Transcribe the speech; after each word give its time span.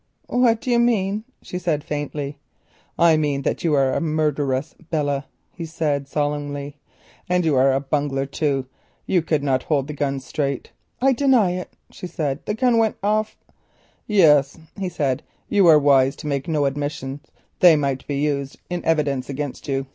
"What 0.25 0.61
do 0.61 0.71
you 0.71 0.79
mean?" 0.79 1.25
she 1.43 1.59
said 1.59 1.83
faintly. 1.83 2.39
"I 2.97 3.17
mean 3.17 3.43
that 3.43 3.63
you 3.63 3.75
are 3.75 3.93
a 3.93 4.01
murderess, 4.01 4.73
Belle," 4.89 5.25
he 5.53 5.63
said 5.65 6.07
solemnly. 6.07 6.77
"And 7.29 7.45
you 7.45 7.55
are 7.55 7.71
a 7.71 7.79
bungler, 7.79 8.25
too. 8.25 8.65
You 9.05 9.21
could 9.21 9.43
not 9.43 9.61
hold 9.61 9.85
the 9.85 9.93
gun 9.93 10.19
straight." 10.19 10.71
"I 11.03 11.13
deny 11.13 11.51
it," 11.51 11.73
she 11.91 12.07
said, 12.07 12.43
"the 12.47 12.55
gun 12.55 12.79
went 12.79 12.95
off——" 13.03 13.37
"Yes," 14.07 14.57
he 14.75 14.89
said, 14.89 15.21
"you 15.49 15.67
are 15.67 15.77
wise 15.77 16.15
to 16.15 16.25
make 16.25 16.47
no 16.47 16.65
admissions; 16.65 17.27
they 17.59 17.75
might 17.75 18.07
be 18.07 18.15
used 18.17 18.59
in 18.71 18.83
evidence 18.83 19.29
against 19.29 19.67
you. 19.67 19.85